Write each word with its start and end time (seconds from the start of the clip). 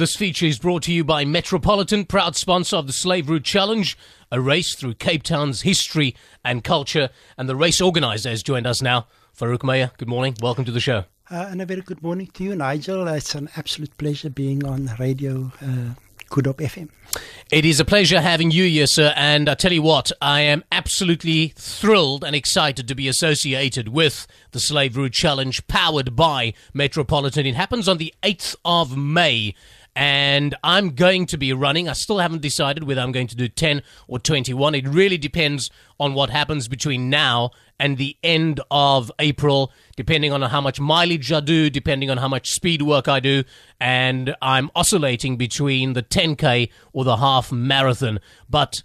This 0.00 0.16
feature 0.16 0.46
is 0.46 0.58
brought 0.58 0.84
to 0.84 0.94
you 0.94 1.04
by 1.04 1.26
Metropolitan, 1.26 2.06
proud 2.06 2.34
sponsor 2.34 2.76
of 2.76 2.86
the 2.86 2.92
Slave 2.94 3.28
Route 3.28 3.44
Challenge, 3.44 3.98
a 4.32 4.40
race 4.40 4.74
through 4.74 4.94
Cape 4.94 5.22
Town's 5.22 5.60
history 5.60 6.16
and 6.42 6.64
culture. 6.64 7.10
And 7.36 7.50
the 7.50 7.54
race 7.54 7.82
organizer 7.82 8.30
has 8.30 8.42
joined 8.42 8.66
us 8.66 8.80
now. 8.80 9.08
Farouk 9.38 9.62
Meyer, 9.62 9.90
good 9.98 10.08
morning. 10.08 10.36
Welcome 10.40 10.64
to 10.64 10.72
the 10.72 10.80
show. 10.80 11.04
Uh, 11.30 11.48
and 11.50 11.60
a 11.60 11.66
very 11.66 11.82
good 11.82 12.02
morning 12.02 12.28
to 12.28 12.44
you, 12.44 12.56
Nigel. 12.56 13.06
It's 13.08 13.34
an 13.34 13.50
absolute 13.56 13.94
pleasure 13.98 14.30
being 14.30 14.64
on 14.64 14.90
radio 14.98 15.52
uh, 15.60 15.92
Good 16.30 16.44
FM. 16.44 16.88
It 17.50 17.64
is 17.64 17.80
a 17.80 17.84
pleasure 17.84 18.20
having 18.20 18.52
you 18.52 18.64
here, 18.64 18.86
sir. 18.86 19.12
And 19.16 19.48
I 19.48 19.54
tell 19.54 19.72
you 19.72 19.82
what, 19.82 20.12
I 20.22 20.42
am 20.42 20.62
absolutely 20.70 21.48
thrilled 21.56 22.22
and 22.22 22.36
excited 22.36 22.86
to 22.86 22.94
be 22.94 23.08
associated 23.08 23.88
with 23.88 24.28
the 24.52 24.60
Slave 24.60 24.96
Route 24.96 25.12
Challenge 25.12 25.66
powered 25.66 26.14
by 26.14 26.54
Metropolitan. 26.72 27.46
It 27.46 27.56
happens 27.56 27.88
on 27.88 27.98
the 27.98 28.14
8th 28.22 28.54
of 28.64 28.96
May 28.96 29.56
and 30.00 30.54
I'm 30.64 30.94
going 30.94 31.26
to 31.26 31.36
be 31.36 31.52
running. 31.52 31.86
I 31.86 31.92
still 31.92 32.20
haven't 32.20 32.40
decided 32.40 32.84
whether 32.84 33.02
I'm 33.02 33.12
going 33.12 33.26
to 33.26 33.36
do 33.36 33.48
10 33.48 33.82
or 34.08 34.18
21. 34.18 34.74
It 34.74 34.88
really 34.88 35.18
depends 35.18 35.70
on 36.00 36.14
what 36.14 36.30
happens 36.30 36.68
between 36.68 37.10
now 37.10 37.50
and 37.78 37.98
the 37.98 38.16
end 38.24 38.62
of 38.70 39.12
April, 39.18 39.70
depending 39.96 40.32
on 40.32 40.40
how 40.40 40.62
much 40.62 40.80
mileage 40.80 41.30
I 41.30 41.40
do, 41.40 41.68
depending 41.68 42.08
on 42.08 42.16
how 42.16 42.28
much 42.28 42.50
speed 42.52 42.80
work 42.80 43.08
I 43.08 43.20
do, 43.20 43.44
and 43.78 44.34
I'm 44.40 44.70
oscillating 44.74 45.36
between 45.36 45.92
the 45.92 46.02
10K 46.02 46.70
or 46.94 47.04
the 47.04 47.18
half 47.18 47.52
marathon. 47.52 48.20
But 48.48 48.82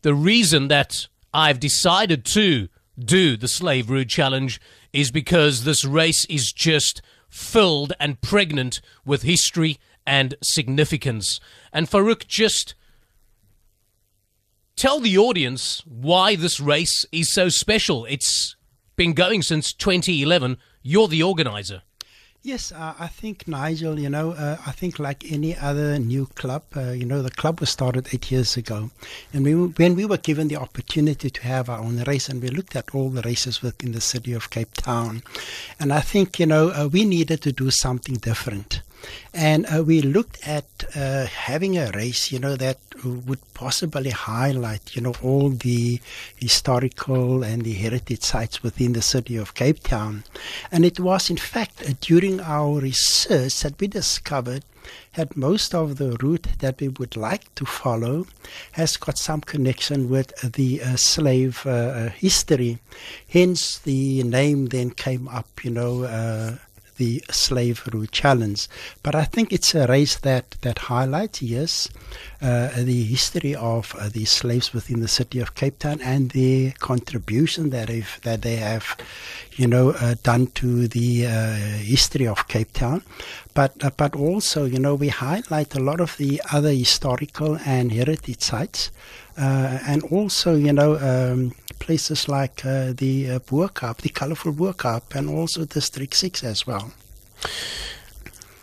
the 0.00 0.14
reason 0.14 0.68
that 0.68 1.08
I've 1.34 1.60
decided 1.60 2.24
to 2.24 2.68
do 2.98 3.36
the 3.36 3.48
Slave 3.48 3.90
Route 3.90 4.08
Challenge 4.08 4.58
is 4.94 5.10
because 5.10 5.64
this 5.64 5.84
race 5.84 6.24
is 6.24 6.54
just 6.54 7.02
filled 7.28 7.92
and 8.00 8.20
pregnant 8.22 8.80
with 9.04 9.24
history 9.24 9.78
and 10.06 10.34
significance. 10.42 11.40
And 11.72 11.88
Farouk, 11.88 12.26
just 12.26 12.74
tell 14.76 15.00
the 15.00 15.18
audience 15.18 15.82
why 15.86 16.36
this 16.36 16.60
race 16.60 17.06
is 17.12 17.32
so 17.32 17.48
special. 17.48 18.04
It's 18.06 18.56
been 18.96 19.12
going 19.12 19.42
since 19.42 19.72
2011. 19.72 20.58
You're 20.82 21.08
the 21.08 21.22
organizer. 21.22 21.82
Yes, 22.46 22.72
uh, 22.72 22.92
I 22.98 23.06
think 23.06 23.48
Nigel. 23.48 23.98
You 23.98 24.10
know, 24.10 24.32
uh, 24.32 24.58
I 24.66 24.72
think 24.72 24.98
like 24.98 25.32
any 25.32 25.56
other 25.56 25.98
new 25.98 26.26
club, 26.26 26.64
uh, 26.76 26.90
you 26.90 27.06
know, 27.06 27.22
the 27.22 27.30
club 27.30 27.60
was 27.60 27.70
started 27.70 28.08
eight 28.12 28.30
years 28.30 28.54
ago, 28.58 28.90
and 29.32 29.46
we, 29.46 29.54
when 29.54 29.94
we 29.96 30.04
were 30.04 30.18
given 30.18 30.48
the 30.48 30.56
opportunity 30.56 31.30
to 31.30 31.42
have 31.42 31.70
our 31.70 31.78
own 31.78 32.02
race, 32.02 32.28
and 32.28 32.42
we 32.42 32.48
looked 32.48 32.76
at 32.76 32.94
all 32.94 33.08
the 33.08 33.22
races 33.22 33.62
within 33.62 33.92
the 33.92 34.00
city 34.02 34.34
of 34.34 34.50
Cape 34.50 34.74
Town, 34.74 35.22
and 35.80 35.90
I 35.90 36.00
think 36.00 36.38
you 36.38 36.44
know 36.44 36.68
uh, 36.68 36.86
we 36.92 37.06
needed 37.06 37.40
to 37.42 37.52
do 37.52 37.70
something 37.70 38.16
different. 38.16 38.82
And 39.32 39.66
uh, 39.66 39.82
we 39.82 40.00
looked 40.00 40.46
at 40.46 40.64
uh, 40.94 41.26
having 41.26 41.76
a 41.76 41.90
race, 41.92 42.30
you 42.30 42.38
know, 42.38 42.56
that 42.56 42.78
would 43.04 43.40
possibly 43.54 44.10
highlight, 44.10 44.94
you 44.94 45.02
know, 45.02 45.14
all 45.22 45.50
the 45.50 46.00
historical 46.36 47.42
and 47.42 47.62
the 47.62 47.72
heritage 47.74 48.22
sites 48.22 48.62
within 48.62 48.92
the 48.92 49.02
city 49.02 49.36
of 49.36 49.54
Cape 49.54 49.80
Town. 49.82 50.24
And 50.70 50.84
it 50.84 51.00
was, 51.00 51.30
in 51.30 51.36
fact, 51.36 51.82
uh, 51.82 51.94
during 52.00 52.40
our 52.40 52.80
research 52.80 53.60
that 53.60 53.80
we 53.80 53.88
discovered 53.88 54.64
that 55.14 55.36
most 55.36 55.74
of 55.74 55.96
the 55.96 56.16
route 56.22 56.46
that 56.58 56.80
we 56.80 56.88
would 56.88 57.16
like 57.16 57.54
to 57.54 57.64
follow 57.64 58.26
has 58.72 58.96
got 58.96 59.16
some 59.18 59.40
connection 59.40 60.10
with 60.10 60.34
the 60.52 60.82
uh, 60.82 60.96
slave 60.96 61.62
uh, 61.66 61.70
uh 61.70 62.08
history. 62.10 62.78
Hence, 63.28 63.78
the 63.78 64.22
name 64.22 64.66
then 64.66 64.90
came 64.90 65.26
up, 65.28 65.64
you 65.64 65.70
know 65.70 66.04
uh, 66.04 66.56
the 66.96 67.22
slave 67.30 67.86
route 67.92 68.12
challenge. 68.12 68.68
But 69.02 69.14
I 69.14 69.24
think 69.24 69.52
it's 69.52 69.74
a 69.74 69.86
race 69.86 70.16
that, 70.16 70.52
that 70.62 70.78
highlights, 70.78 71.42
yes, 71.42 71.88
uh, 72.40 72.70
the 72.76 73.04
history 73.04 73.54
of 73.54 73.94
uh, 73.98 74.08
the 74.08 74.24
slaves 74.24 74.72
within 74.72 75.00
the 75.00 75.08
city 75.08 75.40
of 75.40 75.54
Cape 75.54 75.78
Town 75.78 76.00
and 76.00 76.30
the 76.30 76.72
contribution 76.72 77.70
that, 77.70 77.90
if, 77.90 78.20
that 78.22 78.42
they 78.42 78.56
have, 78.56 78.96
you 79.52 79.66
know, 79.66 79.90
uh, 79.90 80.14
done 80.22 80.48
to 80.48 80.88
the 80.88 81.26
uh, 81.26 81.54
history 81.78 82.26
of 82.26 82.48
Cape 82.48 82.72
Town. 82.72 83.02
But, 83.54 83.82
uh, 83.84 83.90
but 83.96 84.16
also, 84.16 84.64
you 84.64 84.78
know, 84.78 84.94
we 84.94 85.08
highlight 85.08 85.74
a 85.74 85.80
lot 85.80 86.00
of 86.00 86.16
the 86.16 86.42
other 86.52 86.72
historical 86.72 87.58
and 87.64 87.92
heritage 87.92 88.42
sites. 88.42 88.90
Uh, 89.36 89.78
and 89.86 90.02
also, 90.04 90.54
you 90.54 90.72
know, 90.72 90.96
um, 90.98 91.52
places 91.78 92.28
like 92.28 92.64
uh, 92.64 92.92
the 92.92 93.30
uh, 93.30 93.38
the 93.38 94.10
colorful 94.12 94.52
Bo-Kaap, 94.52 95.14
and 95.14 95.28
also 95.28 95.64
District 95.64 96.14
6 96.14 96.44
as 96.44 96.66
well. 96.66 96.92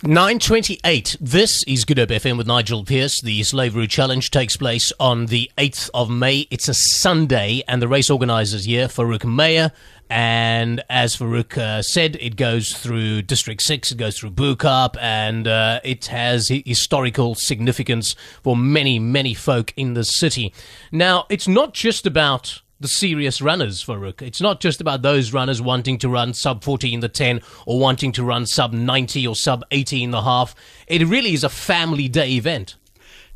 928. 0.03 1.17
This 1.21 1.63
is 1.65 1.85
Good 1.85 1.99
Hope 1.99 2.09
FM 2.09 2.35
with 2.35 2.47
Nigel 2.47 2.83
Pearce. 2.83 3.21
The 3.21 3.43
Slave 3.43 3.75
Route 3.75 3.91
Challenge 3.91 4.31
takes 4.31 4.57
place 4.57 4.91
on 4.99 5.27
the 5.27 5.51
8th 5.59 5.91
of 5.93 6.09
May. 6.09 6.47
It's 6.49 6.67
a 6.67 6.73
Sunday, 6.73 7.61
and 7.67 7.83
the 7.83 7.87
race 7.87 8.09
organisers 8.09 8.65
here, 8.65 8.87
Farouk 8.87 9.25
Meyer. 9.25 9.71
And 10.09 10.83
as 10.89 11.15
Farouk 11.15 11.55
uh, 11.55 11.83
said, 11.83 12.17
it 12.19 12.35
goes 12.35 12.73
through 12.73 13.21
District 13.21 13.61
6, 13.61 13.91
it 13.91 13.97
goes 13.97 14.17
through 14.17 14.31
Bo-Kaap, 14.31 14.97
and 14.99 15.47
uh, 15.47 15.79
it 15.83 16.07
has 16.07 16.47
historical 16.47 17.35
significance 17.35 18.15
for 18.41 18.57
many, 18.57 18.97
many 18.97 19.35
folk 19.35 19.71
in 19.77 19.93
the 19.93 20.03
city. 20.03 20.51
Now, 20.91 21.27
it's 21.29 21.47
not 21.47 21.75
just 21.75 22.07
about 22.07 22.61
the 22.81 22.87
serious 22.87 23.41
runners, 23.41 23.83
Farouk. 23.83 24.21
It's 24.21 24.41
not 24.41 24.59
just 24.59 24.81
about 24.81 25.03
those 25.03 25.31
runners 25.31 25.61
wanting 25.61 25.99
to 25.99 26.09
run 26.09 26.33
sub 26.33 26.63
40 26.63 26.93
in 26.93 26.99
the 26.99 27.09
10 27.09 27.41
or 27.65 27.79
wanting 27.79 28.11
to 28.13 28.23
run 28.23 28.45
sub 28.45 28.73
90 28.73 29.27
or 29.27 29.35
sub 29.35 29.63
80 29.71 30.03
in 30.03 30.11
the 30.11 30.23
half. 30.23 30.55
It 30.87 31.05
really 31.07 31.33
is 31.33 31.43
a 31.43 31.49
family 31.49 32.07
day 32.07 32.31
event. 32.31 32.75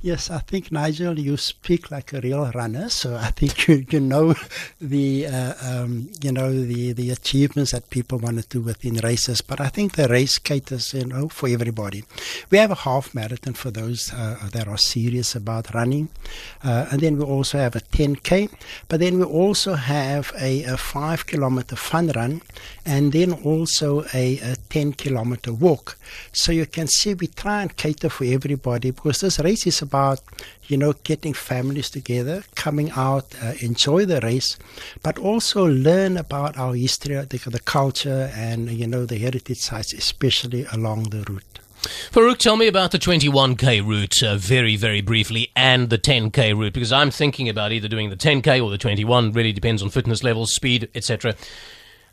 Yes, 0.05 0.29
I 0.29 0.37
think 0.37 0.71
Nigel, 0.71 1.17
you 1.17 1.35
speak 1.35 1.89
like 1.89 2.13
a 2.13 2.21
real 2.21 2.51
runner. 2.53 2.89
So 2.89 3.15
I 3.15 3.31
think 3.31 3.67
you, 3.67 3.87
you 3.89 3.99
know 3.99 4.35
the 4.79 5.25
uh, 5.25 5.53
um, 5.63 6.11
you 6.21 6.31
know 6.31 6.53
the 6.53 6.93
the 6.93 7.09
achievements 7.09 7.71
that 7.71 7.89
people 7.89 8.19
want 8.19 8.39
to 8.39 8.47
do 8.47 8.61
within 8.61 8.97
races. 8.97 9.41
But 9.41 9.59
I 9.59 9.69
think 9.69 9.93
the 9.93 10.07
race 10.07 10.37
caters 10.37 10.93
you 10.93 11.05
know 11.05 11.27
for 11.27 11.49
everybody. 11.49 12.03
We 12.51 12.59
have 12.59 12.69
a 12.69 12.75
half 12.75 13.15
marathon 13.15 13.55
for 13.55 13.71
those 13.71 14.13
uh, 14.13 14.47
that 14.53 14.67
are 14.67 14.77
serious 14.77 15.33
about 15.33 15.73
running, 15.73 16.09
uh, 16.63 16.85
and 16.91 17.01
then 17.01 17.17
we 17.17 17.23
also 17.23 17.57
have 17.57 17.75
a 17.75 17.81
10k. 17.81 18.51
But 18.87 18.99
then 18.99 19.17
we 19.17 19.25
also 19.25 19.73
have 19.73 20.31
a, 20.39 20.65
a 20.65 20.77
five 20.77 21.25
kilometer 21.25 21.75
fun 21.75 22.11
run, 22.15 22.43
and 22.85 23.11
then 23.11 23.33
also 23.33 24.03
a, 24.13 24.37
a 24.37 24.55
10 24.69 24.93
kilometer 24.93 25.51
walk. 25.51 25.97
So 26.31 26.51
you 26.51 26.67
can 26.67 26.85
see 26.85 27.15
we 27.15 27.25
try 27.25 27.63
and 27.63 27.75
cater 27.75 28.09
for 28.09 28.25
everybody 28.25 28.91
because 28.91 29.21
this 29.21 29.39
race 29.39 29.65
is 29.65 29.81
about 29.81 29.94
you 30.67 30.77
know 30.77 30.93
getting 31.03 31.33
families 31.33 31.89
together, 31.89 32.43
coming 32.55 32.89
out, 32.91 33.25
uh, 33.43 33.53
enjoy 33.61 34.05
the 34.05 34.19
race, 34.21 34.57
but 35.03 35.17
also 35.17 35.65
learn 35.65 36.17
about 36.17 36.57
our 36.57 36.73
history, 36.73 37.15
the, 37.15 37.37
the 37.49 37.59
culture, 37.59 38.31
and 38.35 38.69
you 38.71 38.87
know 38.87 39.05
the 39.05 39.17
heritage 39.17 39.59
sites, 39.59 39.93
especially 39.93 40.65
along 40.71 41.03
the 41.15 41.23
route. 41.29 41.55
Farouk, 42.11 42.37
tell 42.37 42.57
me 42.57 42.67
about 42.67 42.91
the 42.91 42.97
21k 42.97 43.85
route 43.85 44.23
uh, 44.23 44.37
very, 44.37 44.75
very 44.75 45.01
briefly 45.01 45.51
and 45.55 45.89
the 45.89 45.97
10k 45.97 46.57
route 46.57 46.73
because 46.73 46.91
I'm 46.91 47.11
thinking 47.11 47.47
about 47.47 47.71
either 47.71 47.87
doing 47.87 48.09
the 48.09 48.15
10k 48.15 48.63
or 48.63 48.71
the 48.71 48.77
21. 48.77 49.31
Really 49.33 49.53
depends 49.53 49.83
on 49.83 49.89
fitness 49.89 50.23
levels, 50.23 50.51
speed, 50.51 50.89
etc. 50.95 51.35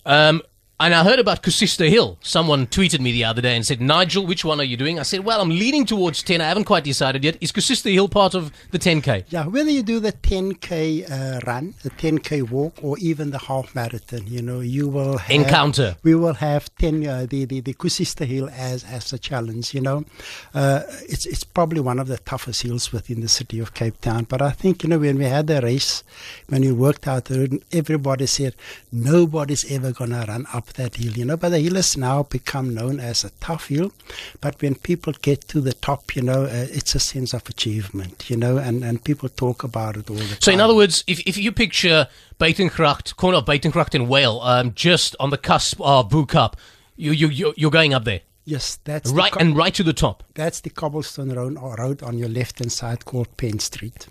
Um, 0.05 0.43
and 0.85 0.95
I 0.95 1.05
heard 1.05 1.21
about 1.21 1.43
Koesister 1.45 1.89
Hill. 1.89 2.19
Someone 2.23 2.67
tweeted 2.67 2.99
me 2.99 3.13
the 3.13 3.25
other 3.25 3.41
day 3.41 3.55
and 3.55 3.65
said, 3.65 3.81
Nigel, 3.81 4.27
which 4.27 4.45
one 4.45 4.59
are 4.59 4.65
you 4.65 4.77
doing? 4.77 4.99
I 4.99 5.03
said, 5.05 5.21
well, 5.21 5.41
I'm 5.41 5.51
leaning 5.51 5.87
towards 5.87 6.25
10. 6.25 6.41
I 6.41 6.49
haven't 6.49 6.65
quite 6.65 6.83
decided 6.83 7.23
yet. 7.23 7.37
Is 7.41 7.53
Koesister 7.53 7.93
Hill 7.93 8.09
part 8.09 8.35
of 8.35 8.51
the 8.73 8.81
10K? 8.81 9.27
Yeah, 9.29 9.47
whether 9.47 9.71
you 9.71 9.85
do 9.85 10.01
the 10.01 10.13
10K 10.13 11.09
uh, 11.09 11.41
run, 11.47 11.75
the 11.85 11.91
10K 11.91 12.51
walk, 12.51 12.75
or 12.83 12.99
even 12.99 13.31
the 13.31 13.39
half 13.39 13.73
marathon, 13.77 14.27
you 14.27 14.43
know, 14.43 14.59
you 14.59 14.89
will 14.89 15.19
have, 15.19 15.31
Encounter. 15.31 15.97
We 16.03 16.17
will 16.17 16.35
have 16.35 16.75
10, 16.77 17.07
uh, 17.07 17.27
the, 17.31 17.45
the, 17.45 17.61
the 17.61 17.75
Koesister 17.75 18.27
Hill 18.27 18.51
as, 18.51 18.83
as 18.83 19.13
a 19.13 19.19
challenge, 19.19 19.75
you 19.75 19.83
know. 19.83 20.05
Uh, 20.53 20.83
it's, 21.03 21.27
it's 21.27 21.45
probably 21.45 21.81
one 21.81 22.01
of 22.01 22.09
the 22.09 22.19
toughest 22.19 22.63
hills 22.63 22.93
within 22.93 23.21
the 23.21 23.29
city 23.29 23.61
of 23.61 23.75
Cape 23.75 24.01
Town. 24.01 24.25
But 24.25 24.43
I 24.43 24.51
think, 24.51 24.83
you 24.83 24.89
know, 24.89 24.99
when 24.99 25.19
we 25.19 25.27
had 25.27 25.47
the 25.47 25.61
race, 25.61 26.03
when 26.49 26.63
we 26.63 26.73
worked 26.73 27.07
out 27.07 27.27
the 27.27 27.39
route, 27.39 27.63
everybody 27.71 28.27
said, 28.27 28.57
nobody's 28.91 29.71
ever 29.71 29.93
going 29.93 30.11
to 30.11 30.25
run 30.27 30.47
up 30.53 30.72
that 30.73 30.97
hill, 30.97 31.13
you 31.13 31.25
know. 31.25 31.37
But 31.37 31.51
the 31.51 31.61
hill 31.61 31.75
has 31.75 31.97
now 31.97 32.23
become 32.25 32.75
known 32.75 33.01
as 33.01 33.25
a 33.25 33.31
tough 33.41 33.69
hill. 33.69 33.93
But 34.41 34.61
when 34.63 34.75
people 34.75 35.13
get 35.23 35.49
to 35.49 35.61
the 35.61 35.73
top, 35.73 36.15
you 36.17 36.23
know, 36.23 36.45
uh, 36.45 36.67
it's 36.71 36.95
a 36.95 37.01
sense 37.01 37.33
of 37.35 37.49
achievement, 37.49 38.29
you 38.31 38.37
know, 38.37 38.57
and, 38.59 38.85
and 38.85 39.03
people 39.03 39.29
talk 39.29 39.65
about 39.65 39.97
it 39.97 40.11
all 40.11 40.17
the 40.17 40.25
time. 40.25 40.41
So, 40.41 40.53
in 40.53 40.61
other 40.61 40.75
words, 40.75 41.05
if, 41.07 41.21
if 41.27 41.37
you 41.37 41.53
picture 41.53 42.09
Buitengracht, 42.39 43.17
corner 43.17 43.39
of 43.39 43.45
Buitengracht 43.45 43.95
in 43.95 44.09
Wale, 44.09 44.41
um, 44.41 44.73
just 44.75 45.15
on 45.21 45.31
the 45.31 45.39
cusp 45.39 45.81
of 45.81 46.11
Bo-Kaap, 46.11 46.55
you, 46.97 47.13
you, 47.13 47.55
you're 47.57 47.71
going 47.71 47.95
up 47.95 48.05
there. 48.05 48.21
Yes, 48.45 48.79
that's 48.85 49.11
right, 49.13 49.33
co- 49.33 49.39
and 49.39 49.57
right 49.57 49.73
to 49.75 49.83
the 49.85 49.93
top. 49.93 50.25
That's 50.35 50.61
the 50.61 50.71
cobblestone 50.71 51.33
road, 51.33 51.57
road 51.79 52.03
on 52.03 52.19
your 52.19 52.29
left 52.29 52.59
hand 52.59 52.73
side 52.73 53.05
called 53.05 53.37
Penn 53.37 53.61
Street. 53.61 54.09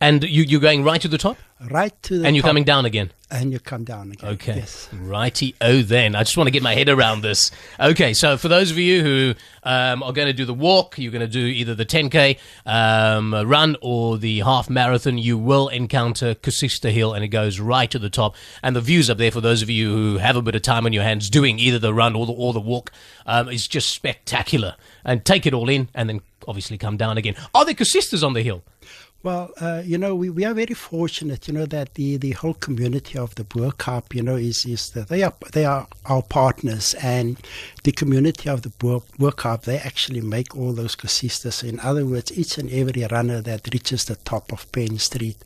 And 0.00 0.24
you, 0.24 0.42
you're 0.42 0.60
going 0.60 0.82
right 0.84 1.00
to 1.00 1.08
the 1.08 1.18
top? 1.18 1.36
Right 1.70 1.92
to 2.04 2.18
the 2.18 2.26
And 2.26 2.34
you're 2.34 2.42
top. 2.42 2.48
coming 2.50 2.64
down 2.64 2.86
again? 2.86 3.12
And 3.28 3.52
you 3.52 3.58
come 3.58 3.82
down 3.82 4.12
again. 4.12 4.30
Okay. 4.34 4.56
Yes. 4.56 4.88
Righty. 4.92 5.56
Oh, 5.60 5.82
then. 5.82 6.14
I 6.14 6.22
just 6.22 6.36
want 6.36 6.46
to 6.46 6.52
get 6.52 6.62
my 6.62 6.74
head 6.74 6.88
around 6.88 7.22
this. 7.22 7.50
Okay. 7.80 8.14
So, 8.14 8.36
for 8.36 8.46
those 8.46 8.70
of 8.70 8.78
you 8.78 9.02
who 9.02 9.34
um, 9.64 10.04
are 10.04 10.12
going 10.12 10.28
to 10.28 10.32
do 10.32 10.44
the 10.44 10.54
walk, 10.54 10.96
you're 10.96 11.10
going 11.10 11.20
to 11.22 11.26
do 11.26 11.44
either 11.44 11.74
the 11.74 11.84
10K 11.84 12.38
um, 12.66 13.34
run 13.34 13.76
or 13.80 14.16
the 14.16 14.40
half 14.40 14.70
marathon, 14.70 15.18
you 15.18 15.36
will 15.36 15.66
encounter 15.68 16.36
Koesister 16.36 16.92
Hill 16.92 17.14
and 17.14 17.24
it 17.24 17.28
goes 17.28 17.58
right 17.58 17.90
to 17.90 17.98
the 17.98 18.10
top. 18.10 18.36
And 18.62 18.76
the 18.76 18.80
views 18.80 19.10
up 19.10 19.18
there, 19.18 19.32
for 19.32 19.40
those 19.40 19.60
of 19.60 19.70
you 19.70 19.90
who 19.90 20.18
have 20.18 20.36
a 20.36 20.42
bit 20.42 20.54
of 20.54 20.62
time 20.62 20.86
on 20.86 20.92
your 20.92 21.02
hands 21.02 21.28
doing 21.28 21.58
either 21.58 21.80
the 21.80 21.92
run 21.92 22.14
or 22.14 22.26
the, 22.26 22.32
or 22.32 22.52
the 22.52 22.60
walk, 22.60 22.92
um, 23.26 23.48
is 23.48 23.66
just 23.66 23.90
spectacular. 23.90 24.76
And 25.04 25.24
take 25.24 25.46
it 25.46 25.54
all 25.54 25.68
in 25.68 25.88
and 25.94 26.08
then 26.08 26.20
obviously 26.46 26.78
come 26.78 26.96
down 26.96 27.18
again. 27.18 27.34
Are 27.54 27.64
there 27.64 27.74
koesisters 27.74 28.24
on 28.24 28.34
the 28.34 28.42
hill? 28.42 28.62
Well, 29.26 29.50
uh, 29.60 29.82
you 29.84 29.98
know, 29.98 30.14
we, 30.14 30.30
we 30.30 30.44
are 30.44 30.54
very 30.54 30.74
fortunate, 30.74 31.48
you 31.48 31.54
know, 31.54 31.66
that 31.66 31.94
the, 31.94 32.16
the 32.16 32.30
whole 32.30 32.54
community 32.54 33.18
of 33.18 33.34
the 33.34 33.42
Bo-Kaap, 33.42 34.14
you 34.14 34.22
know, 34.22 34.36
is, 34.36 34.64
is 34.64 34.90
that 34.90 35.08
they 35.08 35.24
are 35.24 35.34
they 35.52 35.64
are 35.64 35.88
our 36.04 36.22
partners 36.22 36.94
and 37.02 37.36
the 37.82 37.90
community 37.90 38.48
of 38.48 38.62
the 38.62 38.68
Boer, 38.68 39.02
Bo-Kaap, 39.18 39.62
they 39.62 39.78
actually 39.78 40.20
make 40.20 40.56
all 40.56 40.72
those 40.72 40.94
koesisters. 40.94 41.68
In 41.68 41.80
other 41.80 42.06
words, 42.06 42.30
each 42.38 42.56
and 42.56 42.70
every 42.70 43.04
runner 43.10 43.40
that 43.40 43.68
reaches 43.72 44.04
the 44.04 44.14
top 44.14 44.52
of 44.52 44.70
Penn 44.70 44.96
Street 45.00 45.38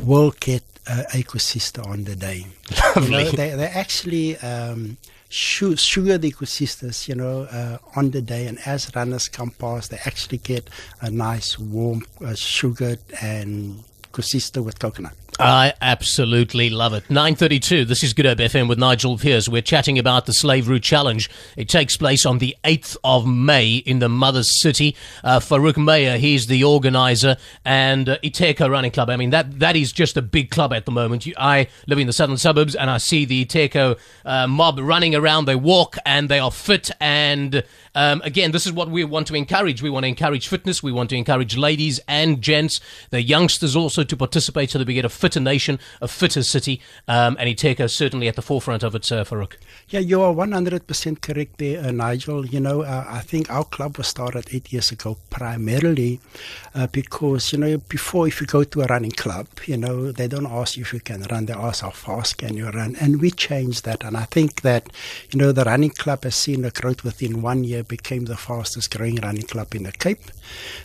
will 0.00 0.32
get 0.38 0.62
uh, 0.86 1.02
a 1.12 1.24
koesister 1.24 1.84
on 1.84 2.04
the 2.04 2.14
day. 2.14 2.46
Lovely. 2.94 3.04
You 3.04 3.10
know, 3.10 3.30
they, 3.32 3.50
they 3.56 3.66
actually 3.66 4.36
um, 4.38 4.96
sugar 5.28 6.18
the 6.18 6.32
koesisters, 6.32 7.08
you 7.08 7.14
know, 7.14 7.42
uh, 7.42 7.78
on 7.96 8.10
the 8.10 8.22
day. 8.22 8.46
And 8.46 8.58
as 8.66 8.90
runners 8.94 9.28
come 9.28 9.50
past, 9.50 9.90
they 9.90 9.98
actually 10.04 10.38
get 10.38 10.68
a 11.00 11.10
nice, 11.10 11.58
warm, 11.58 12.06
uh, 12.24 12.34
sugared 12.34 13.00
and 13.20 13.82
koesister 14.12 14.64
with 14.64 14.78
coconut. 14.78 15.14
I 15.40 15.74
absolutely 15.80 16.70
love 16.70 16.92
it. 16.92 17.08
9.32, 17.08 17.86
this 17.88 18.04
is 18.04 18.12
Good 18.12 18.24
Hope 18.24 18.38
FM 18.38 18.68
with 18.68 18.78
Nigel 18.78 19.18
Pearce. 19.18 19.48
We're 19.48 19.62
chatting 19.62 19.98
about 19.98 20.26
the 20.26 20.32
Slave 20.32 20.68
Route 20.68 20.84
Challenge. 20.84 21.28
It 21.56 21.68
takes 21.68 21.96
place 21.96 22.24
on 22.24 22.38
the 22.38 22.56
8th 22.62 22.96
of 23.02 23.26
May 23.26 23.76
in 23.76 23.98
the 23.98 24.08
Mother 24.08 24.44
City. 24.44 24.94
Uh, 25.24 25.40
Farouk 25.40 25.76
Meyer, 25.76 26.18
he's 26.18 26.46
the 26.46 26.62
organizer, 26.62 27.36
and 27.64 28.08
uh, 28.08 28.18
Itheko 28.18 28.70
Running 28.70 28.92
Club. 28.92 29.10
I 29.10 29.16
mean, 29.16 29.30
that 29.30 29.58
that 29.58 29.74
is 29.74 29.92
just 29.92 30.16
a 30.16 30.22
big 30.22 30.50
club 30.50 30.72
at 30.72 30.84
the 30.84 30.92
moment. 30.92 31.26
You, 31.26 31.34
I 31.36 31.66
live 31.88 31.98
in 31.98 32.06
the 32.06 32.12
southern 32.12 32.36
suburbs, 32.36 32.76
and 32.76 32.88
I 32.88 32.98
see 32.98 33.24
the 33.24 33.44
Itheko 33.44 33.98
uh, 34.24 34.46
mob 34.46 34.78
running 34.78 35.16
around. 35.16 35.46
They 35.46 35.56
walk, 35.56 35.96
and 36.06 36.28
they 36.28 36.38
are 36.38 36.52
fit, 36.52 36.92
and 37.00 37.64
um, 37.94 38.22
again, 38.24 38.50
this 38.50 38.66
is 38.66 38.72
what 38.72 38.90
we 38.90 39.04
want 39.04 39.28
to 39.28 39.34
encourage. 39.34 39.80
We 39.80 39.90
want 39.90 40.04
to 40.04 40.08
encourage 40.08 40.48
fitness. 40.48 40.82
We 40.82 40.92
want 40.92 41.10
to 41.10 41.16
encourage 41.16 41.56
ladies 41.56 42.00
and 42.08 42.42
gents, 42.42 42.80
the 43.10 43.22
youngsters 43.22 43.76
also 43.76 44.02
to 44.02 44.16
participate 44.16 44.70
so 44.70 44.78
that 44.78 44.88
we 44.88 44.94
get 44.94 45.04
a 45.04 45.08
fitter 45.24 45.40
nation, 45.40 45.78
a 46.02 46.06
fitter 46.06 46.42
city. 46.42 46.82
Um, 47.08 47.38
and 47.40 47.48
Itheko 47.48 47.88
certainly 47.88 48.28
at 48.28 48.36
the 48.36 48.42
forefront 48.42 48.82
of 48.82 48.94
it, 48.94 49.10
uh, 49.10 49.24
Farouk. 49.24 49.54
Yeah, 49.88 50.00
you 50.00 50.20
are 50.20 50.34
100% 50.34 51.22
correct 51.22 51.56
there, 51.56 51.82
uh, 51.82 51.92
Nigel. 51.92 52.44
You 52.44 52.60
know, 52.60 52.82
uh, 52.82 53.06
I 53.08 53.20
think 53.20 53.50
our 53.50 53.64
club 53.64 53.96
was 53.96 54.08
started 54.08 54.44
eight 54.52 54.70
years 54.70 54.92
ago 54.92 55.16
primarily 55.30 56.20
uh, 56.74 56.88
because, 56.88 57.52
you 57.54 57.58
know, 57.58 57.78
before 57.78 58.28
if 58.28 58.38
you 58.42 58.46
go 58.46 58.64
to 58.64 58.82
a 58.82 58.86
running 58.86 59.12
club, 59.12 59.46
you 59.64 59.78
know, 59.78 60.12
they 60.12 60.28
don't 60.28 60.46
ask 60.46 60.76
you 60.76 60.82
if 60.82 60.92
you 60.92 61.00
can 61.00 61.22
run, 61.30 61.46
they 61.46 61.54
ask 61.54 61.80
how 61.80 61.90
fast 61.90 62.36
can 62.36 62.54
you 62.54 62.68
run. 62.68 62.94
And 63.00 63.22
we 63.22 63.30
changed 63.30 63.86
that. 63.86 64.04
And 64.04 64.18
I 64.18 64.24
think 64.24 64.60
that, 64.60 64.90
you 65.30 65.38
know, 65.38 65.52
the 65.52 65.64
running 65.64 65.90
club 66.02 66.24
has 66.24 66.34
seen 66.34 66.66
a 66.66 66.70
growth 66.70 67.02
within 67.02 67.40
one 67.40 67.64
year, 67.64 67.82
became 67.82 68.26
the 68.26 68.36
fastest 68.36 68.94
growing 68.94 69.16
running 69.16 69.46
club 69.46 69.74
in 69.74 69.84
the 69.84 69.92
Cape, 69.92 70.30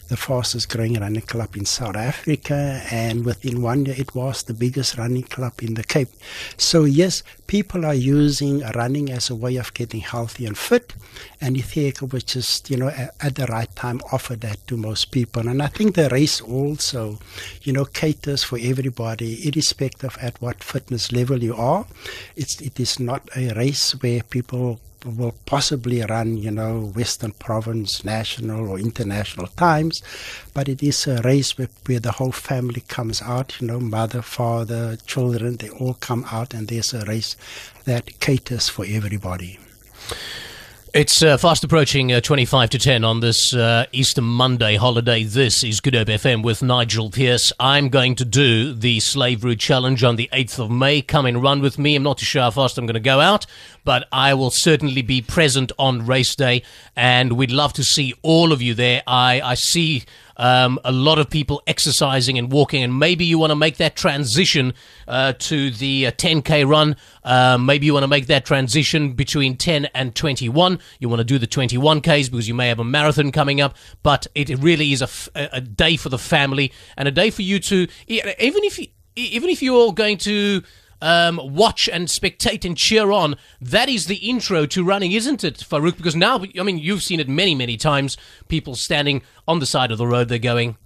the 0.07 0.15
fastest 0.15 0.69
growing 0.69 0.93
running 0.93 1.23
club 1.23 1.57
in 1.57 1.65
South 1.65 1.97
Africa, 1.97 2.81
and 2.89 3.25
within 3.25 3.61
one 3.61 3.85
year 3.85 3.95
it 3.97 4.15
was 4.15 4.28
the 4.43 4.53
biggest 4.53 4.97
running 4.97 5.23
club 5.23 5.53
in 5.61 5.75
the 5.75 5.83
Cape. 5.83 6.09
So, 6.57 6.83
yes, 6.83 7.23
people 7.47 7.85
are 7.85 7.93
using 7.93 8.61
running 8.75 9.11
as 9.11 9.29
a 9.29 9.35
way 9.35 9.55
of 9.55 9.73
getting 9.73 10.01
healthy 10.01 10.45
and 10.45 10.57
fit, 10.57 10.93
and 11.39 11.55
Itheko 11.55 12.11
was 12.11 12.23
just, 12.23 12.69
you 12.69 12.77
know, 12.77 12.89
at, 12.89 13.15
at 13.21 13.35
the 13.35 13.45
right 13.45 13.73
time 13.75 14.01
offered 14.11 14.41
that 14.41 14.65
to 14.67 14.75
most 14.75 15.11
people. 15.11 15.47
And 15.47 15.61
I 15.61 15.67
think 15.67 15.95
the 15.95 16.09
race 16.09 16.41
also, 16.41 17.19
you 17.63 17.73
know, 17.73 17.85
caters 17.85 18.43
for 18.43 18.59
everybody, 18.61 19.47
irrespective 19.47 20.09
of 20.09 20.17
at 20.21 20.41
what 20.41 20.63
fitness 20.63 21.11
level 21.11 21.41
you 21.43 21.55
are. 21.55 21.85
It's, 22.35 22.59
it 22.61 22.79
is 22.79 22.99
not 22.99 23.29
a 23.35 23.53
race 23.53 23.91
where 24.01 24.23
people 24.23 24.79
will 25.05 25.35
possibly 25.45 26.01
run, 26.01 26.37
you 26.37 26.51
know, 26.51 26.91
Western 26.95 27.31
Province, 27.31 28.03
national 28.03 28.69
or 28.69 28.79
international 28.79 29.47
times, 29.47 30.01
but 30.53 30.67
it 30.67 30.83
is 30.83 31.07
a 31.07 31.21
race 31.21 31.57
where, 31.57 31.69
where 31.85 31.99
the 31.99 32.13
whole 32.13 32.31
family 32.31 32.81
comes 32.87 33.21
out, 33.21 33.59
you 33.59 33.67
know, 33.67 33.79
mother, 33.79 34.21
father, 34.21 34.97
children, 35.05 35.57
they 35.57 35.69
all 35.69 35.95
come 35.95 36.25
out, 36.31 36.53
and 36.53 36.67
there's 36.67 36.93
a 36.93 37.05
race 37.05 37.35
that 37.85 38.19
caters 38.19 38.69
for 38.69 38.85
everybody. 38.87 39.59
It's 40.91 41.21
uh, 41.21 41.37
fast 41.37 41.63
approaching 41.63 42.11
uh, 42.11 42.19
25 42.19 42.71
to 42.71 42.79
10 42.79 43.03
on 43.03 43.19
this 43.19 43.53
uh, 43.53 43.85
Easter 43.91 44.23
Monday 44.23 44.75
holiday. 44.75 45.23
This 45.23 45.63
is 45.63 45.81
Good 45.81 45.93
Hope 45.93 46.07
FM 46.07 46.41
with 46.41 46.63
Nigel 46.63 47.11
Pearce. 47.11 47.53
I'm 47.59 47.89
going 47.89 48.15
to 48.15 48.25
do 48.25 48.73
the 48.73 48.99
Slave 48.99 49.43
Route 49.43 49.59
Challenge 49.59 50.03
on 50.03 50.15
the 50.15 50.27
8th 50.33 50.57
of 50.57 50.71
May. 50.71 51.03
Come 51.03 51.27
and 51.27 51.43
run 51.43 51.61
with 51.61 51.77
me. 51.77 51.95
I'm 51.95 52.01
not 52.01 52.17
too 52.17 52.25
sure 52.25 52.41
how 52.41 52.49
fast 52.49 52.79
I'm 52.79 52.87
going 52.87 52.95
to 52.95 52.99
go 52.99 53.19
out, 53.19 53.45
but 53.83 54.07
I 54.11 54.33
will 54.33 54.49
certainly 54.49 55.03
be 55.03 55.21
present 55.21 55.71
on 55.77 56.07
race 56.07 56.33
day, 56.35 56.63
and 56.95 57.33
we'd 57.33 57.51
love 57.51 57.73
to 57.73 57.83
see 57.83 58.15
all 58.23 58.51
of 58.51 58.59
you 58.59 58.73
there. 58.73 59.03
I, 59.05 59.41
I 59.41 59.53
see 59.53 60.05
um, 60.39 60.79
a 60.85 60.91
lot 60.91 61.19
of 61.19 61.29
people 61.29 61.61
exercising 61.67 62.37
and 62.39 62.51
walking, 62.51 62.81
and 62.81 62.97
maybe 62.97 63.25
you 63.25 63.37
want 63.37 63.51
to 63.51 63.55
make 63.55 63.77
that 63.77 63.95
transition 63.95 64.73
uh, 65.07 65.33
to 65.33 65.69
the 65.69 66.07
uh, 66.07 66.11
10k 66.11 66.67
run. 66.67 66.95
Uh, 67.23 67.57
maybe 67.59 67.85
you 67.85 67.93
want 67.93 68.03
to 68.03 68.07
make 68.07 68.27
that 68.27 68.45
transition 68.45 69.13
between 69.13 69.57
10 69.57 69.85
and 69.93 70.15
21. 70.15 70.79
You 70.99 71.09
want 71.09 71.19
to 71.19 71.25
do 71.25 71.37
the 71.37 71.45
21ks 71.45 72.31
because 72.31 72.47
you 72.47 72.55
may 72.55 72.69
have 72.69 72.79
a 72.79 72.85
marathon 72.85 73.31
coming 73.31 73.59
up, 73.59 73.75
but 74.01 74.25
it 74.33 74.49
really 74.59 74.93
is 74.93 75.01
a, 75.01 75.05
f- 75.05 75.29
a 75.35 75.59
day 75.59 75.97
for 75.97 76.07
the 76.07 76.17
family 76.17 76.71
and 76.95 77.07
a 77.07 77.11
day 77.11 77.29
for 77.29 77.41
you 77.41 77.59
to, 77.59 77.87
even 78.07 78.63
if 78.63 78.79
you, 78.79 78.87
even 79.15 79.49
if 79.49 79.61
you're 79.61 79.91
going 79.91 80.17
to 80.19 80.63
um, 81.01 81.39
watch 81.43 81.87
and 81.89 82.07
spectate 82.07 82.65
and 82.65 82.77
cheer 82.77 83.11
on. 83.11 83.35
That 83.61 83.89
is 83.89 84.07
the 84.07 84.15
intro 84.17 84.65
to 84.67 84.83
running, 84.83 85.11
isn't 85.11 85.43
it, 85.43 85.57
Farouk? 85.57 85.97
Because 85.97 86.15
now, 86.15 86.43
I 86.59 86.63
mean, 86.63 86.77
you've 86.77 87.03
seen 87.03 87.19
it 87.19 87.29
many, 87.29 87.55
many 87.55 87.77
times. 87.77 88.17
People 88.47 88.75
standing 88.75 89.21
on 89.47 89.59
the 89.59 89.65
side 89.65 89.91
of 89.91 89.97
the 89.97 90.07
road, 90.07 90.29
they're 90.29 90.39
going, 90.39 90.77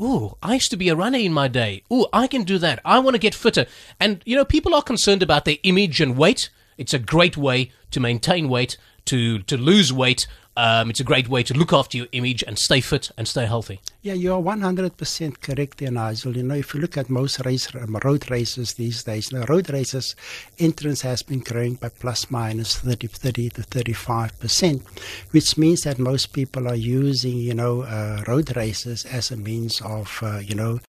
Ooh, 0.00 0.36
I 0.42 0.54
used 0.54 0.70
to 0.70 0.78
be 0.78 0.88
a 0.88 0.96
runner 0.96 1.18
in 1.18 1.32
my 1.32 1.46
day. 1.46 1.82
Ooh, 1.92 2.06
I 2.12 2.26
can 2.26 2.44
do 2.44 2.56
that. 2.58 2.80
I 2.84 2.98
want 3.00 3.14
to 3.14 3.20
get 3.20 3.34
fitter. 3.34 3.66
And, 3.98 4.22
you 4.24 4.34
know, 4.34 4.46
people 4.46 4.74
are 4.74 4.82
concerned 4.82 5.22
about 5.22 5.44
their 5.44 5.58
image 5.62 6.00
and 6.00 6.16
weight. 6.16 6.48
It's 6.78 6.94
a 6.94 6.98
great 6.98 7.36
way 7.36 7.70
to 7.90 8.00
maintain 8.00 8.48
weight, 8.48 8.78
to, 9.06 9.40
to 9.40 9.58
lose 9.58 9.92
weight. 9.92 10.26
Um, 10.56 10.90
it's 10.90 11.00
a 11.00 11.04
great 11.04 11.28
way 11.28 11.42
to 11.44 11.54
look 11.54 11.72
after 11.72 11.96
your 11.96 12.08
image 12.12 12.42
and 12.46 12.58
stay 12.58 12.80
fit 12.80 13.10
and 13.16 13.26
stay 13.28 13.46
healthy. 13.46 13.80
Yeah, 14.02 14.14
you 14.14 14.34
are 14.34 14.42
100% 14.42 15.40
correct 15.40 15.78
there, 15.78 15.90
Nigel. 15.90 16.36
You 16.36 16.42
know, 16.42 16.56
if 16.56 16.74
you 16.74 16.80
look 16.80 16.96
at 16.96 17.08
most 17.08 17.44
race, 17.46 17.72
um, 17.74 17.96
road 18.02 18.30
races 18.30 18.74
these 18.74 19.04
days, 19.04 19.30
you 19.30 19.38
know, 19.38 19.44
road 19.48 19.70
races 19.70 20.16
entrance 20.58 21.02
has 21.02 21.22
been 21.22 21.40
growing 21.40 21.74
by 21.74 21.88
plus 21.88 22.30
minus 22.30 22.76
30, 22.78 23.06
30 23.06 23.50
to 23.50 23.62
35%, 23.62 24.82
which 25.30 25.56
means 25.56 25.82
that 25.84 25.98
most 25.98 26.32
people 26.32 26.66
are 26.66 26.74
using, 26.74 27.36
you 27.36 27.54
know, 27.54 27.82
uh, 27.82 28.24
road 28.26 28.56
races 28.56 29.04
as 29.06 29.30
a 29.30 29.36
means 29.36 29.80
of, 29.82 30.18
uh, 30.22 30.38
you 30.38 30.56
know, 30.56 30.80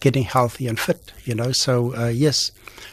getting 0.00 0.22
healthy 0.22 0.66
and 0.66 0.80
fit, 0.80 1.12
you 1.24 1.34
know. 1.34 1.52
So, 1.52 1.94
uh, 1.94 2.08
yes, 2.08 2.52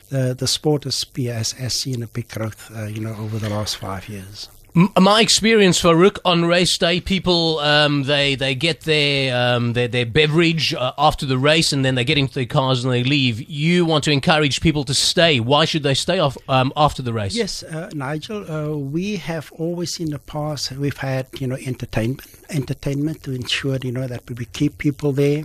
the, 0.09 0.35
the 0.37 0.47
sport 0.47 0.83
has, 0.83 1.51
has, 1.53 1.73
seen 1.73 2.03
a 2.03 2.07
big 2.07 2.27
growth, 2.27 2.69
uh, 2.75 2.85
you 2.85 2.99
know, 2.99 3.15
over 3.15 3.39
the 3.39 3.49
last 3.49 3.77
five 3.77 4.09
years. 4.09 4.49
My 4.77 5.21
experience, 5.21 5.81
Farouk, 5.81 6.19
on 6.23 6.45
race 6.45 6.77
day, 6.77 7.01
people 7.01 7.57
um, 7.61 8.03
they 8.03 8.35
they 8.35 8.53
get 8.53 8.81
their 8.81 9.35
um, 9.35 9.73
their, 9.73 9.87
their 9.87 10.05
beverage 10.05 10.71
uh, 10.71 10.91
after 10.99 11.25
the 11.25 11.39
race, 11.39 11.73
and 11.73 11.83
then 11.83 11.95
they 11.95 12.03
get 12.03 12.19
into 12.19 12.35
their 12.35 12.45
cars 12.45 12.83
and 12.83 12.93
they 12.93 13.03
leave. 13.03 13.49
You 13.49 13.85
want 13.85 14.03
to 14.03 14.11
encourage 14.11 14.61
people 14.61 14.83
to 14.83 14.93
stay. 14.93 15.39
Why 15.39 15.65
should 15.65 15.81
they 15.81 15.95
stay 15.95 16.19
off 16.19 16.37
um, 16.47 16.71
after 16.77 17.01
the 17.01 17.11
race? 17.11 17.33
Yes, 17.33 17.63
uh, 17.63 17.89
Nigel. 17.95 18.45
Uh, 18.47 18.77
we 18.77 19.15
have 19.15 19.51
always 19.53 19.99
in 19.99 20.11
the 20.11 20.19
past 20.19 20.71
we've 20.73 20.97
had 20.97 21.25
you 21.39 21.47
know 21.47 21.57
entertainment 21.65 22.29
entertainment 22.51 23.23
to 23.23 23.31
ensure 23.33 23.77
you 23.81 23.91
know 23.91 24.05
that 24.05 24.29
we 24.29 24.45
keep 24.45 24.77
people 24.77 25.11
there. 25.11 25.43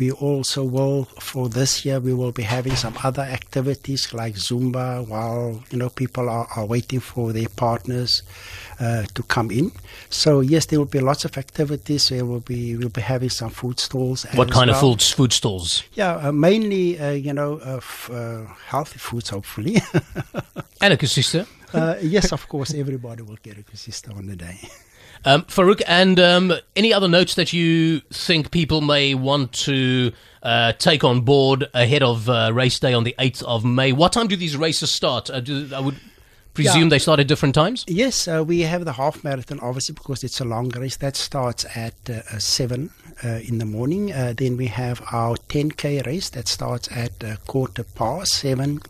We 0.00 0.10
also 0.10 0.64
will 0.64 1.04
for 1.20 1.48
this 1.48 1.84
year 1.84 2.00
we 2.00 2.14
will 2.14 2.32
be 2.32 2.42
having 2.42 2.74
some 2.74 2.96
other 3.04 3.22
activities 3.22 4.12
like 4.12 4.34
Zumba 4.34 5.06
while 5.06 5.62
you 5.70 5.78
know 5.78 5.88
people 5.88 6.28
are, 6.28 6.48
are 6.56 6.66
waiting 6.66 6.98
for 6.98 7.32
their 7.32 7.48
partners 7.48 8.24
uh, 8.82 9.04
to 9.14 9.22
come 9.22 9.50
in. 9.50 9.70
So 10.10 10.40
yes, 10.40 10.66
there 10.66 10.78
will 10.78 10.86
be 10.86 11.00
lots 11.00 11.24
of 11.24 11.38
activities. 11.38 12.08
There 12.08 12.24
will 12.24 12.40
be 12.40 12.76
we'll 12.76 12.88
be 12.88 13.00
having 13.00 13.30
some 13.30 13.50
food 13.50 13.78
stalls. 13.78 14.26
What 14.34 14.50
kind 14.50 14.68
well. 14.70 14.76
of 14.76 14.80
food 14.80 15.02
food 15.02 15.32
stalls? 15.32 15.84
Yeah, 15.94 16.16
uh, 16.16 16.32
mainly 16.32 16.98
uh, 16.98 17.10
you 17.12 17.32
know 17.32 17.60
f- 17.76 18.10
uh, 18.12 18.44
healthy 18.66 18.98
foods, 18.98 19.30
hopefully. 19.30 19.76
and 20.80 20.92
a. 20.92 21.46
Uh, 21.72 21.94
yes, 22.02 22.32
of 22.32 22.48
course, 22.48 22.74
everybody 22.74 23.22
will 23.22 23.38
get 23.42 23.56
a 23.56 23.76
sister 23.76 24.10
on 24.16 24.26
the 24.26 24.36
day. 24.36 24.58
Um, 25.24 25.42
Farouk, 25.42 25.82
and 25.86 26.18
um, 26.18 26.52
any 26.74 26.92
other 26.92 27.06
notes 27.06 27.36
that 27.36 27.52
you 27.52 28.00
think 28.10 28.50
people 28.50 28.80
may 28.80 29.14
want 29.14 29.52
to 29.52 30.12
uh, 30.42 30.72
take 30.72 31.04
on 31.04 31.20
board 31.20 31.68
ahead 31.74 32.02
of 32.02 32.28
uh, 32.28 32.50
race 32.52 32.80
day 32.80 32.92
on 32.92 33.04
the 33.04 33.14
8th 33.20 33.44
of 33.44 33.64
May? 33.64 33.92
What 33.92 34.12
time 34.12 34.26
do 34.26 34.34
these 34.34 34.56
races 34.56 34.90
start? 34.90 35.30
Uh, 35.30 35.38
do, 35.38 35.70
I 35.72 35.78
would 35.78 35.94
presume 36.54 36.82
Yeah. 36.82 36.88
they 36.90 36.98
start 36.98 37.20
at 37.20 37.26
different 37.28 37.54
times? 37.54 37.84
Yes, 37.88 38.26
uh, 38.28 38.42
we 38.46 38.60
have 38.60 38.84
the 38.84 38.92
half 38.92 39.22
marathon, 39.24 39.58
obviously, 39.60 39.94
because 39.94 40.22
it's 40.24 40.40
a 40.40 40.44
long 40.44 40.68
race. 40.70 40.96
That 40.96 41.16
starts 41.16 41.64
at 41.74 41.94
uh, 42.10 42.14
uh, 42.34 42.38
7 42.38 42.90
uh, 43.24 43.28
in 43.48 43.58
the 43.58 43.64
morning. 43.64 44.12
Uh, 44.12 44.32
then 44.36 44.56
we 44.56 44.66
have 44.66 45.02
our 45.12 45.36
10K 45.48 46.04
race 46.06 46.30
that 46.30 46.48
starts 46.48 46.88
at 46.92 47.12
uh, 47.24 47.36
quarter 47.46 47.84
past 47.84 48.34
7. 48.34 48.80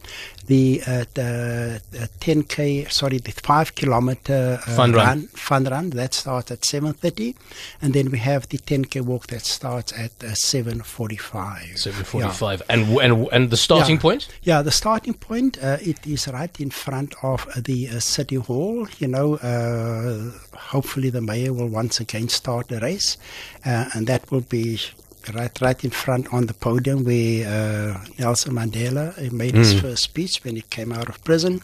The, 0.47 0.83
uh, 0.87 1.05
the, 1.15 1.81
the 1.93 2.09
10K, 2.21 2.91
sorry, 2.91 3.19
the 3.19 3.31
5 3.33 3.75
kilometer 3.77 4.59
uh, 4.67 4.71
Fun 4.77 4.93
run. 4.93 5.29
fun 5.29 5.65
run, 5.65 5.91
that 5.91 6.15
starts 6.15 6.51
at 6.51 6.61
7.30. 6.63 7.35
And 7.81 7.95
then 7.95 8.11
we 8.11 8.19
have 8.19 8.49
the 8.49 8.59
10K 8.59 9.03
walk 9.03 9.29
that 9.29 9.43
starts 9.47 9.93
at 9.93 10.11
uh, 10.25 10.35
7.45. 10.35 11.75
7.45. 11.77 12.63
And, 12.69 12.89
and, 12.99 13.29
and 13.33 13.51
the 13.51 13.57
starting 13.57 13.97
Yeah. 13.97 14.03
point? 14.03 14.29
Yeah, 14.43 14.63
the 14.63 14.71
starting 14.71 15.15
point 15.15 15.59
uh, 15.63 15.79
it 15.81 16.05
is 16.07 16.27
right 16.29 16.61
in 16.61 16.71
front 16.71 17.15
of 17.23 17.47
the 17.61 17.89
uh, 17.89 18.01
city 18.01 18.37
hall. 18.37 18.87
You 18.99 19.09
know, 19.09 19.35
uh, 19.37 20.31
hopefully 20.57 21.11
the 21.11 21.21
mayor 21.21 21.53
will 21.53 21.69
once 21.69 22.01
again 22.01 22.29
start 22.29 22.69
the 22.69 22.81
race, 22.81 23.17
uh, 23.65 23.87
and 23.95 24.07
that 24.07 24.31
will 24.31 24.43
be 24.43 24.81
right 25.35 25.61
right 25.61 25.85
in 25.85 25.91
front 25.91 26.33
on 26.33 26.47
the 26.47 26.55
podium 26.55 27.05
where 27.05 27.47
uh, 27.47 28.05
Nelson 28.19 28.55
Mandela 28.55 29.33
made 29.33 29.55
his 29.55 29.81
first 29.81 30.03
speech 30.03 30.43
when 30.45 30.57
he 30.57 30.63
came 30.63 30.93
out 30.93 31.09
of 31.09 31.23
prison, 31.25 31.63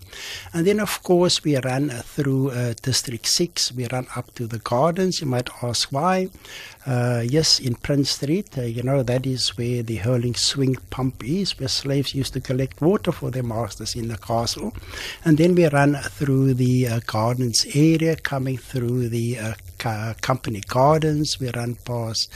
and 0.53 0.67
then 0.67 0.81
of 0.81 1.03
course 1.03 1.45
we 1.45 1.57
ran 1.59 1.91
uh, 1.91 2.03
through 2.05 2.51
uh, 2.51 2.75
District 2.83 3.27
Six. 3.27 3.73
We 3.73 3.87
ran 3.89 4.07
up 4.17 4.35
to 4.35 4.47
the 4.47 4.59
gardens. 4.59 5.21
You 5.21 5.27
might 5.27 5.51
ask 5.63 5.91
why. 5.91 6.29
Uh, 6.87 7.23
yes, 7.29 7.61
in 7.61 7.75
Prince 7.75 8.11
Street, 8.11 8.57
uh, 8.57 8.63
you 8.63 8.83
know, 8.83 9.03
that 9.03 9.27
is 9.27 9.51
where 9.59 9.83
the 9.83 9.97
hurling 9.97 10.35
swing 10.35 10.77
pump 10.89 11.23
is, 11.23 11.59
where 11.59 11.69
slaves 11.69 12.15
used 12.15 12.33
to 12.33 12.41
collect 12.41 12.81
water 12.81 13.13
for 13.13 13.31
their 13.31 13.43
masters 13.43 13.95
in 13.95 14.09
the 14.09 14.17
castle. 14.17 14.73
And 15.25 15.37
then 15.37 15.55
we 15.55 15.69
ran 15.69 15.95
through 15.95 16.55
the 16.55 16.89
uh, 16.89 17.01
gardens 17.07 17.67
area, 17.75 18.17
coming 18.17 18.57
through 18.57 19.11
the 19.11 19.39
company 19.79 20.61
gardens. 20.67 21.41
We 21.41 21.51
run 21.51 21.77
past 21.85 22.31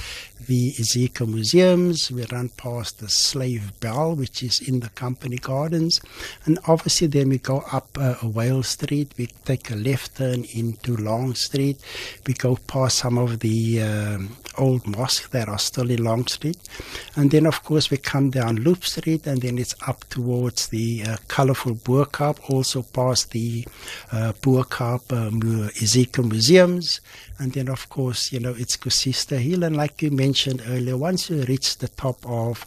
the 0.46 0.72
Iziko 0.72 1.26
Museums. 1.26 2.11
We 2.11 2.25
run 2.26 2.49
past 2.50 3.00
the 3.00 3.08
Slave 3.08 3.78
Bell, 3.80 4.14
which 4.14 4.42
is 4.42 4.61
in 4.61 4.80
the 4.80 4.88
company 4.90 5.37
gardens. 5.37 6.00
And 6.44 6.58
obviously, 6.66 7.06
then 7.08 7.28
we 7.28 7.38
go 7.38 7.64
up 7.72 7.88
uh, 7.99 8.14
Wale 8.22 8.62
Street. 8.62 9.12
We 9.16 9.26
take 9.44 9.70
a 9.70 9.76
left 9.76 10.16
turn 10.16 10.44
into 10.54 10.96
Long 10.96 11.34
Street. 11.34 11.78
We 12.26 12.34
go 12.34 12.56
past 12.66 12.99
some 12.99 13.18
of 13.18 13.40
the 13.40 13.82
um, 13.82 14.37
old 14.58 14.87
mosques 14.87 15.28
that 15.28 15.49
are 15.49 15.58
still 15.58 15.90
in 15.90 16.02
Long 16.04 16.26
Street. 16.26 16.58
And 17.16 17.30
then, 17.30 17.46
of 17.46 17.62
course, 17.64 17.90
we 17.90 17.96
come 17.96 18.30
down 18.30 18.56
Loop 18.56 18.84
Street 18.84 19.26
and 19.26 19.40
then 19.42 19.58
it's 19.58 19.75
up 19.87 20.04
towards 20.08 20.68
the 20.68 21.02
uh, 21.06 21.16
colorful 21.28 21.75
Bo-Kaap, 21.75 22.50
also 22.50 22.82
past 22.82 23.30
the 23.30 23.66
uh, 24.11 24.32
Bo-Kaap 24.42 25.12
uh, 25.12 25.30
Iziko 25.30 26.28
Museums. 26.28 27.00
And 27.42 27.52
then, 27.54 27.68
of 27.68 27.88
course, 27.88 28.30
you 28.30 28.38
know, 28.38 28.54
it's 28.56 28.76
Koesister 28.76 29.37
Hill. 29.37 29.64
And 29.64 29.76
like 29.76 30.00
you 30.00 30.12
mentioned 30.12 30.62
earlier, 30.68 30.96
once 30.96 31.28
you 31.28 31.42
reach 31.42 31.78
the 31.78 31.88
top 31.88 32.25
of 32.25 32.64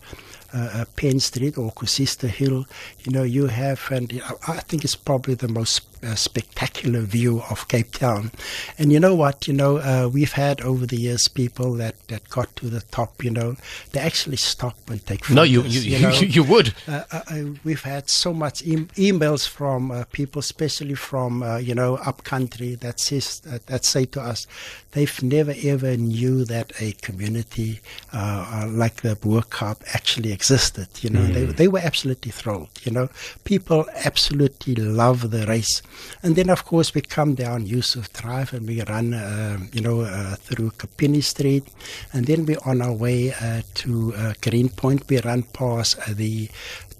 uh, 0.54 0.70
uh, 0.74 0.86
Penn 0.96 1.20
Street 1.20 1.58
or 1.58 1.72
Koesister 1.72 2.28
Hill, 2.28 2.66
you 3.04 3.12
know, 3.12 3.24
you 3.24 3.48
have, 3.48 3.82
and 3.92 4.22
I 4.48 4.54
I 4.54 4.60
think 4.60 4.84
it's 4.84 4.96
probably 4.96 5.36
the 5.36 5.48
most 5.48 5.82
uh, 6.06 6.16
spectacular 6.16 7.02
view 7.02 7.42
of 7.50 7.68
Cape 7.68 7.92
Town. 7.92 8.32
And 8.78 8.92
you 8.92 9.00
know 9.00 9.16
what? 9.16 9.48
You 9.48 9.54
know, 9.54 9.78
uh, 9.78 10.10
we've 10.12 10.34
had 10.34 10.62
over 10.62 10.86
the 10.86 10.98
years 10.98 11.28
people 11.28 11.74
that, 11.74 12.08
that 12.08 12.30
got 12.30 12.56
to 12.58 12.70
the 12.70 12.82
top, 12.82 13.24
you 13.24 13.32
know, 13.32 13.56
they 13.92 14.00
actually 14.00 14.38
stop 14.38 14.78
and 14.90 15.04
take 15.06 15.26
photos. 15.26 15.36
No, 15.36 15.44
you, 15.44 15.64
you, 15.64 15.82
you, 15.82 16.00
know. 16.00 16.10
you, 16.20 16.44
would. 16.44 16.74
Uh, 16.88 17.04
uh, 17.12 17.22
uh, 17.28 17.44
we've 17.64 17.84
had 17.84 18.10
so 18.10 18.34
much 18.34 18.64
e- 18.64 18.88
emails 18.98 19.48
from 19.48 19.92
uh, 19.92 20.04
people, 20.12 20.40
especially 20.40 20.96
from 20.96 21.42
uh, 21.42 21.58
you 21.58 21.74
know 21.74 21.98
upcountry, 21.98 22.76
that 22.76 23.00
says 23.00 23.42
uh, 23.50 23.60
that 23.66 23.86
say 23.86 24.06
to 24.06 24.22
us, 24.22 24.48
they've 24.96 25.22
never 25.22 25.54
ever 25.64 25.96
knew 25.98 26.44
that 26.46 26.72
a 26.80 26.94
community 27.08 27.82
uh, 28.14 28.64
uh, 28.64 28.68
like 28.68 29.02
the 29.02 29.16
Bo-Kaap 29.16 29.82
actually 29.94 30.32
existed. 30.32 30.88
You 31.04 31.10
know, 31.12 31.26
they 31.28 31.46
they 31.46 31.68
were 31.68 31.84
absolutely 31.90 32.32
thrilled. 32.32 32.70
You 32.84 32.92
know, 32.92 33.10
people 33.44 33.86
absolutely 34.10 34.74
love 34.76 35.30
the 35.30 35.46
race, 35.46 35.82
and 36.24 36.36
then 36.36 36.50
of 36.50 36.66
course 36.66 36.94
we 36.96 37.02
come 37.02 37.36
down 37.36 37.68
Yusuf 37.68 38.12
Drive 38.14 38.54
and 38.54 38.68
we 38.68 38.82
run, 38.84 39.14
um 39.14 39.70
you 39.76 39.82
know, 39.82 40.02
uh, 40.02 40.36
through 40.36 40.72
Chiappini 40.80 41.24
Street, 41.24 41.66
and 42.14 42.26
then 42.26 42.46
we're 42.48 42.66
on 42.66 42.82
our 42.82 42.94
way 43.06 43.34
uh, 43.34 43.62
to 43.82 44.14
uh, 44.16 44.34
Greenpoint. 44.42 45.08
We 45.10 45.20
run 45.20 45.44
past 45.44 46.00
uh, 46.00 46.14
the 46.14 46.50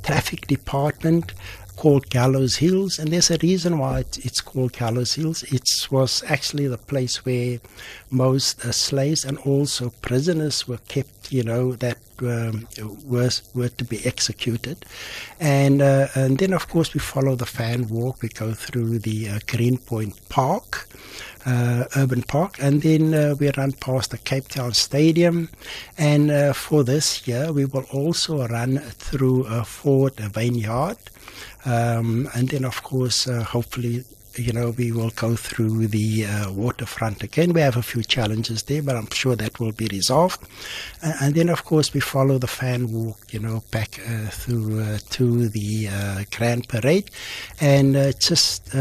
traffic 0.04 0.46
department 0.48 1.34
called 1.76 2.10
Gallows 2.10 2.56
Hills, 2.58 3.00
and 3.00 3.10
there's 3.10 3.32
a 3.32 3.38
reason 3.42 3.78
why 3.80 4.00
it, 4.00 4.26
it's 4.26 4.42
called 4.42 4.74
Gallows 4.74 5.14
Hills. 5.16 5.44
It 5.44 5.88
was 5.92 6.24
actually 6.28 6.68
the 6.68 6.78
place 6.78 7.26
where 7.26 7.60
most 8.10 8.66
uh, 8.66 8.72
slaves 8.72 9.26
and 9.26 9.38
also 9.40 9.92
prisoners 10.02 10.68
were 10.68 10.80
kept, 10.88 11.32
you 11.32 11.44
know, 11.44 11.74
that 11.74 11.98
um, 12.22 12.68
were, 13.06 13.30
were 13.54 13.70
to 13.70 13.84
be 13.84 14.06
executed. 14.06 14.86
And, 15.40 15.82
uh, 15.82 16.08
and 16.16 16.38
then, 16.38 16.54
of 16.54 16.68
course, 16.70 16.94
we 16.94 17.00
follow 17.00 17.36
the 17.36 17.46
fan 17.46 17.88
walk. 17.90 18.22
We 18.22 18.30
go 18.30 18.54
through 18.54 19.00
the 19.00 19.30
uh, 19.30 19.40
Greenpoint 19.48 20.30
Park. 20.30 20.88
Uh, 21.48 21.86
urban 21.96 22.24
park, 22.24 22.58
and 22.60 22.82
then 22.82 23.14
uh, 23.14 23.36
we 23.40 23.52
run 23.56 23.72
past 23.74 24.10
the 24.10 24.18
Cape 24.18 24.48
Town 24.48 24.74
Stadium. 24.74 25.48
And 25.96 26.32
uh, 26.32 26.54
for 26.54 26.84
this 26.84 27.28
year, 27.28 27.54
we 27.54 27.66
will 27.66 27.86
also 27.94 28.48
run 28.48 28.80
through 28.80 29.44
Fort 29.64 30.20
Wynyard, 30.36 30.98
um, 31.66 32.28
and 32.34 32.50
then, 32.50 32.66
of 32.66 32.82
course, 32.82 33.26
hopefully, 33.26 34.04
you 34.38 34.54
know, 34.54 34.72
we 34.72 34.92
will 34.92 35.12
go 35.12 35.36
through 35.36 35.88
the 35.88 36.26
uh, 36.26 36.52
waterfront 36.52 37.24
again. 37.24 37.54
We 37.54 37.62
have 37.62 37.78
a 37.78 37.84
few 37.84 38.04
challenges 38.04 38.64
there, 38.64 38.82
but 38.82 38.96
I'm 38.96 39.10
sure 39.12 39.36
that 39.36 39.60
will 39.60 39.72
be 39.72 39.88
resolved. 39.88 40.42
Uh, 41.04 41.14
and 41.22 41.36
then, 41.36 41.50
of 41.50 41.64
course, 41.64 41.94
we 41.94 42.00
follow 42.00 42.40
the 42.40 42.48
fan 42.48 42.92
walk, 42.92 43.20
you 43.32 43.40
know, 43.40 43.64
back 43.70 44.00
uh, 44.00 44.30
through 44.30 44.98
to 44.98 45.48
the 45.48 46.26
Grand 46.36 46.68
Parade. 46.68 47.12
And 47.62 47.94
just 48.20 48.74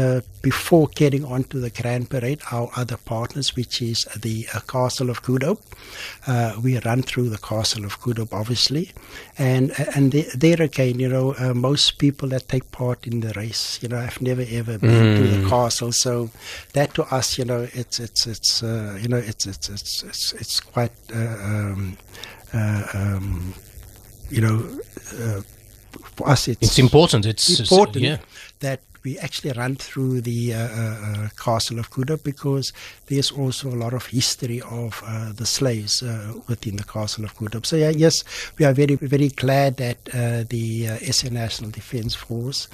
before 0.45 0.87
getting 0.93 1.25
on 1.25 1.43
to 1.45 1.59
the 1.59 1.71
Grand 1.71 2.07
Parade, 2.07 2.39
our 2.51 2.69
other 2.75 2.97
partners, 2.97 3.55
which 3.55 3.81
is 3.81 4.05
the 4.21 4.45
uh, 4.53 4.59
Castle 4.67 5.09
of 5.09 5.19
Good 5.23 5.41
Hope, 5.41 5.63
uh, 6.27 6.55
we 6.63 6.77
run 6.81 7.01
through 7.01 7.29
the 7.29 7.39
Castle 7.39 7.83
of 7.83 7.99
Good 7.99 8.19
Hope, 8.19 8.31
obviously. 8.31 8.91
And, 9.39 9.73
and 9.95 10.11
there, 10.11 10.29
there 10.35 10.61
again, 10.61 10.99
you 10.99 11.09
know, 11.09 11.33
uh, 11.39 11.55
most 11.55 11.97
people 11.97 12.29
that 12.29 12.47
take 12.47 12.69
part 12.71 13.07
in 13.07 13.21
the 13.21 13.33
race, 13.35 13.79
you 13.81 13.89
know, 13.89 13.97
I've 13.97 14.21
never 14.21 14.45
ever 14.47 14.77
been 14.77 15.15
to 15.19 15.27
the 15.35 15.49
castle. 15.49 15.91
So 15.91 16.29
that 16.73 16.93
to 16.93 17.03
us, 17.05 17.39
you 17.39 17.45
know, 17.45 17.67
it's, 17.73 17.99
it's, 17.99 18.27
it's, 18.27 18.61
uh, 18.61 18.99
you 19.01 19.07
know, 19.07 19.17
it's, 19.17 19.47
it's, 19.47 19.67
it's, 19.69 20.03
it's, 20.03 20.33
it's 20.33 20.59
quite, 20.59 20.91
uh, 21.11 21.37
um, 21.49 21.97
uh, 22.53 22.83
um, 22.93 23.55
you 24.29 24.41
know, 24.41 24.79
uh, 25.19 25.41
for 26.17 26.29
us, 26.29 26.47
it's, 26.47 26.61
It's 26.61 26.77
important. 26.77 27.25
It's 27.25 27.49
it's- 27.49 27.71
important 27.71 28.03
yeah. 28.05 28.17
that 28.59 28.81
we 29.05 29.17
actually 29.19 29.51
run 29.53 29.75
through 29.75 30.19
the 30.21 30.53
uh, 30.53 30.57
uh, 30.57 30.65
uh, 30.65 31.29
castle 31.41 31.77
of 31.79 31.91
Kuda 31.91 32.21
because 32.23 32.73
there's 33.05 33.31
also 33.31 33.69
a 33.69 33.77
lot 33.77 33.93
of 33.93 34.07
history 34.07 34.61
of 34.69 35.01
uh, 35.05 35.31
the 35.31 35.45
slaves 35.45 36.01
uh, 36.01 36.33
within 36.47 36.75
the 36.77 36.83
castle 36.83 37.23
of 37.23 37.35
Kuda. 37.37 37.63
So 37.65 37.75
yeah, 37.75 37.91
yes, 37.91 38.23
we 38.57 38.65
are 38.65 38.73
very 38.73 38.95
very 38.95 39.29
glad 39.29 39.77
that 39.77 39.97
uh, 40.13 40.43
the 40.49 40.89
uh, 40.89 41.11
SA 41.11 41.29
National 41.29 41.69
Defence 41.69 42.15
Force 42.15 42.67